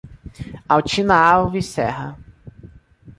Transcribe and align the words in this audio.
Altina 0.67 1.13
Alves 1.33 1.67
Serra 1.75 2.17